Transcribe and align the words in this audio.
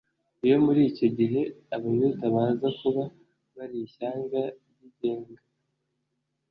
Iyo 0.45 0.57
muri 0.65 0.81
icyo 0.91 1.07
gihe 1.17 1.41
Abayuda 1.75 2.25
baza 2.35 2.67
kuba 2.79 3.03
bari 3.55 3.77
ishyanga 3.87 4.39
ryigenga, 4.69 5.41